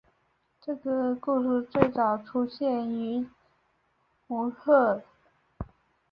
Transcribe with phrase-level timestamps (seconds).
[0.59, 3.29] 这个故事最早出现于史诗
[4.25, 5.03] 摩诃婆罗多。